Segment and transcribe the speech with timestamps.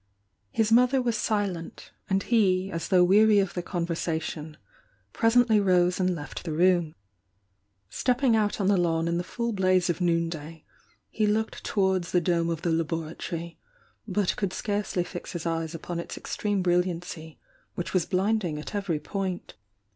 [0.49, 4.57] His mother was silent, and he, as though weary of the conversation,
[5.13, 6.95] presently rose and left the room.
[7.87, 10.65] Stepping out on the lawn in the full blaze of noon day,
[11.11, 13.59] he looked towards the dome of the laboratory,
[14.07, 17.37] but could scarcely fix his eyes upon its extreme bril liancy,
[17.75, 19.53] which was blinding at every point.